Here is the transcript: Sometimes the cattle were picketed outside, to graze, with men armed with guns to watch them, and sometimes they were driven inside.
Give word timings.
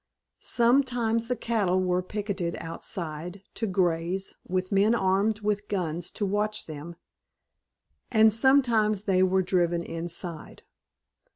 Sometimes 0.39 1.27
the 1.27 1.35
cattle 1.35 1.79
were 1.79 2.01
picketed 2.01 2.57
outside, 2.59 3.43
to 3.53 3.67
graze, 3.67 4.33
with 4.47 4.71
men 4.71 4.95
armed 4.95 5.41
with 5.41 5.67
guns 5.67 6.09
to 6.09 6.25
watch 6.25 6.65
them, 6.65 6.95
and 8.09 8.33
sometimes 8.33 9.03
they 9.03 9.21
were 9.21 9.43
driven 9.43 9.83
inside. 9.83 10.63